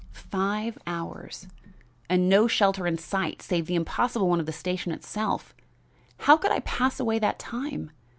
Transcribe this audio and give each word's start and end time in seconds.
"Five 0.31 0.79
hours! 0.87 1.47
and 2.09 2.27
no 2.27 2.47
shelter 2.47 2.87
in 2.87 2.97
sight 2.97 3.39
save 3.43 3.67
the 3.67 3.75
impossible 3.75 4.27
one 4.27 4.39
of 4.39 4.47
the 4.47 4.51
station 4.51 4.91
itself. 4.91 5.53
How 6.21 6.37
could 6.37 6.51
I 6.51 6.61
pass 6.61 6.99
away 6.99 7.19
that 7.19 7.37
time! 7.37 7.91